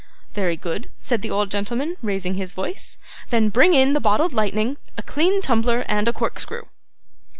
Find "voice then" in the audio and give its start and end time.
2.53-3.49